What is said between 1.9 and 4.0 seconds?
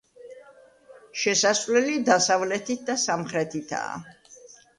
დასავლეთით და სამხრეთითაა.